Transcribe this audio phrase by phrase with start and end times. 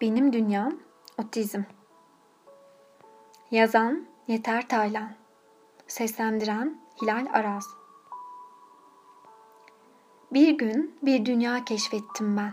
[0.00, 0.80] Benim Dünyam
[1.18, 1.62] Otizm
[3.50, 5.12] Yazan Yeter Taylan
[5.86, 7.66] Seslendiren Hilal Araz
[10.32, 12.52] Bir gün bir dünya keşfettim ben.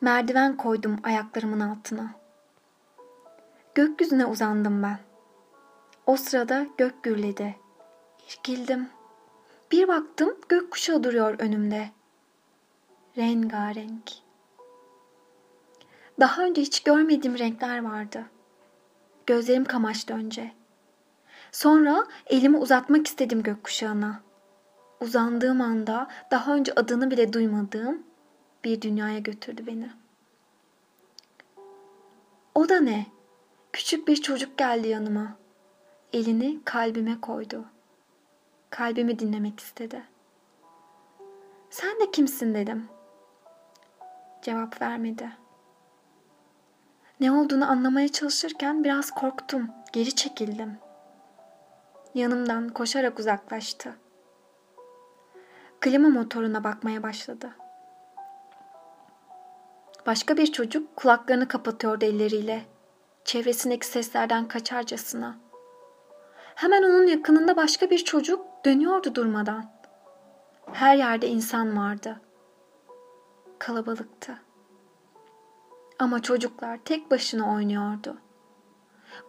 [0.00, 2.14] Merdiven koydum ayaklarımın altına.
[3.74, 4.98] Gökyüzüne uzandım ben.
[6.06, 7.56] O sırada gök gürledi.
[8.28, 8.88] İrkildim.
[9.72, 11.90] Bir baktım gökkuşağı duruyor önümde.
[13.16, 14.27] Rengarenk.
[16.20, 18.24] Daha önce hiç görmediğim renkler vardı.
[19.26, 20.52] Gözlerim kamaştı önce.
[21.52, 24.20] Sonra elimi uzatmak istedim gökkuşağına.
[25.00, 28.02] Uzandığım anda daha önce adını bile duymadığım
[28.64, 29.90] bir dünyaya götürdü beni.
[32.54, 33.06] O da ne?
[33.72, 35.36] Küçük bir çocuk geldi yanıma.
[36.12, 37.64] Elini kalbime koydu.
[38.70, 40.02] Kalbimi dinlemek istedi.
[41.70, 42.88] Sen de kimsin dedim.
[44.42, 45.30] Cevap vermedi.
[47.20, 49.70] Ne olduğunu anlamaya çalışırken biraz korktum.
[49.92, 50.78] Geri çekildim.
[52.14, 53.96] Yanımdan koşarak uzaklaştı.
[55.80, 57.50] Klima motoruna bakmaya başladı.
[60.06, 62.64] Başka bir çocuk kulaklarını kapatıyordu elleriyle.
[63.24, 65.38] Çevresindeki seslerden kaçarcasına.
[66.54, 69.70] Hemen onun yakınında başka bir çocuk dönüyordu durmadan.
[70.72, 72.20] Her yerde insan vardı.
[73.58, 74.47] Kalabalıktı.
[75.98, 78.16] Ama çocuklar tek başına oynuyordu.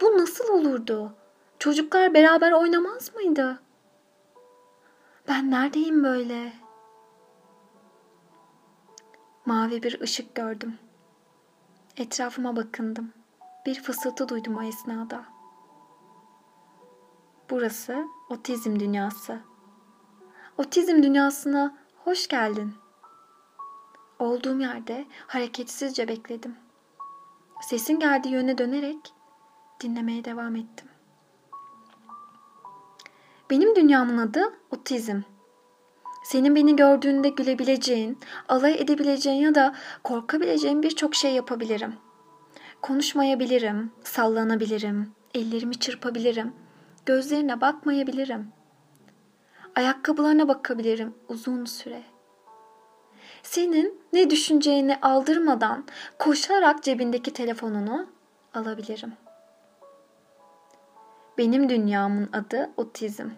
[0.01, 1.13] Bu nasıl olurdu?
[1.59, 3.61] Çocuklar beraber oynamaz mıydı?
[5.27, 6.53] Ben neredeyim böyle?
[9.45, 10.77] Mavi bir ışık gördüm.
[11.97, 13.13] Etrafıma bakındım.
[13.65, 15.25] Bir fısıltı duydum o esnada.
[17.49, 19.39] Burası otizm dünyası.
[20.57, 22.73] Otizm dünyasına hoş geldin.
[24.19, 26.55] Olduğum yerde hareketsizce bekledim.
[27.61, 29.13] Sesin geldiği yöne dönerek
[29.81, 30.87] dinlemeye devam ettim.
[33.49, 35.21] Benim dünyamın adı otizm.
[36.23, 38.17] Senin beni gördüğünde gülebileceğin,
[38.49, 41.93] alay edebileceğin ya da korkabileceğin birçok şey yapabilirim.
[42.81, 46.53] Konuşmayabilirim, sallanabilirim, ellerimi çırpabilirim,
[47.05, 48.47] gözlerine bakmayabilirim.
[49.75, 52.03] Ayakkabılarına bakabilirim uzun süre.
[53.49, 55.85] Senin ne düşüneceğini aldırmadan
[56.19, 58.07] koşarak cebindeki telefonunu
[58.53, 59.13] alabilirim.
[61.37, 63.29] Benim dünyamın adı otizm.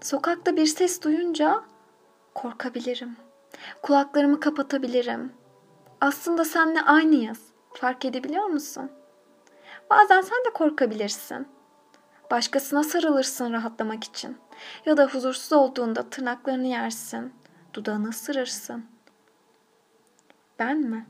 [0.00, 1.62] Sokakta bir ses duyunca
[2.34, 3.16] korkabilirim.
[3.82, 5.32] Kulaklarımı kapatabilirim.
[6.00, 7.40] Aslında seninle aynıyız.
[7.74, 8.90] Fark edebiliyor musun?
[9.90, 11.48] Bazen sen de korkabilirsin.
[12.30, 14.36] Başkasına sarılırsın rahatlamak için.
[14.86, 17.41] Ya da huzursuz olduğunda tırnaklarını yersin.
[17.74, 18.86] Dudağını ısırırsın.
[20.58, 21.06] Ben mi?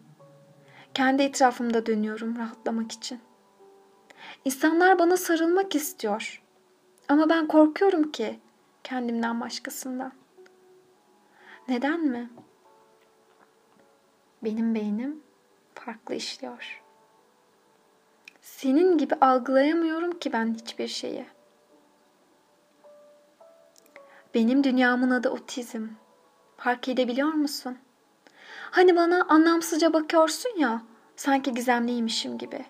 [0.95, 3.21] Kendi etrafımda dönüyorum rahatlamak için.
[4.45, 6.43] İnsanlar bana sarılmak istiyor.
[7.09, 8.41] Ama ben korkuyorum ki
[8.85, 10.13] kendimden başkasından.
[11.69, 12.31] Neden mi?
[14.45, 15.23] Benim beynim
[15.75, 16.83] farklı işliyor.
[18.41, 21.27] Senin gibi algılayamıyorum ki ben hiçbir şeyi.
[24.35, 25.89] Benim dünyamın adı otizm.
[26.65, 27.79] Fark edebiliyor musun?
[28.71, 30.83] Hani bana anlamsızca bakıyorsun ya,
[31.17, 32.65] sanki gizemliymişim gibi.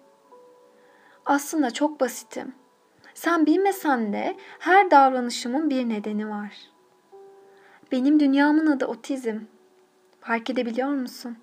[1.26, 2.54] Aslında çok basitim.
[3.14, 6.52] Sen bilmesen de her davranışımın bir nedeni var.
[7.92, 9.38] Benim dünyamın adı otizm.
[10.20, 11.36] Fark edebiliyor musun?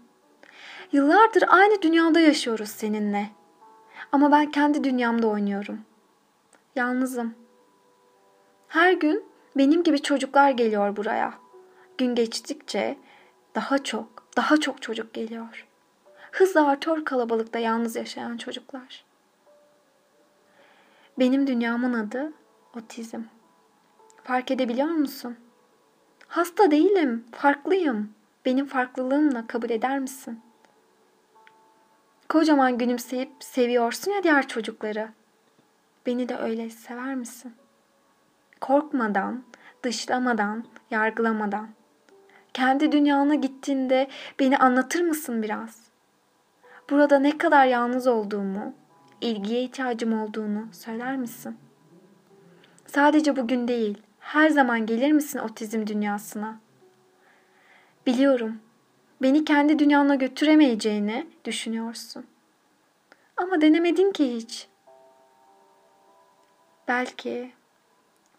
[0.92, 3.30] Yıllardır aynı dünyada yaşıyoruz seninle.
[4.12, 5.80] Ama ben kendi dünyamda oynuyorum.
[6.76, 7.34] Yalnızım.
[8.68, 9.24] Her gün
[9.58, 11.49] benim gibi çocuklar geliyor buraya.
[12.00, 12.98] Gün geçtikçe
[13.56, 15.68] daha çok, daha çok çocuk geliyor.
[16.32, 19.06] Hızla artıyor kalabalıkta yalnız yaşayan çocuklar.
[21.20, 22.34] Benim dünyamın adı
[22.76, 23.22] otizm.
[24.24, 25.38] Fark edebiliyor musun?
[26.28, 28.14] Hasta değilim, farklıyım.
[28.46, 30.42] Benim farklılığımla kabul eder misin?
[32.30, 35.10] Kocaman gülümseyip seviyorsun ya diğer çocukları.
[36.06, 37.54] Beni de öyle sever misin?
[38.62, 39.44] Korkmadan,
[39.84, 41.79] dışlamadan, yargılamadan.
[42.60, 44.08] Kendi dünyana gittiğinde
[44.40, 45.82] beni anlatır mısın biraz?
[46.90, 48.74] Burada ne kadar yalnız olduğumu,
[49.22, 51.58] ilgiye ihtiyacım olduğunu söyler misin?
[52.86, 56.60] Sadece bugün değil, her zaman gelir misin otizm dünyasına?
[58.06, 58.60] Biliyorum,
[59.22, 62.26] beni kendi dünyana götüremeyeceğini düşünüyorsun.
[63.38, 64.68] Ama denemedin ki hiç.
[66.88, 67.52] Belki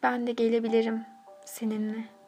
[0.02, 1.04] ben de gelebilirim
[1.44, 2.19] seninle.